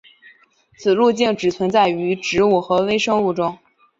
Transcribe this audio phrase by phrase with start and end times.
[0.79, 3.59] 此路径只存在于植物和微生物中。